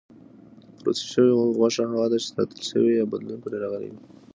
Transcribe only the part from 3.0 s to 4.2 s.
بدلون پرې راغلی وي.